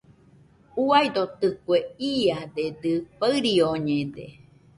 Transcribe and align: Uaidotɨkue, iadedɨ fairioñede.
Uaidotɨkue, 0.85 1.77
iadedɨ 2.13 2.91
fairioñede. 3.19 4.25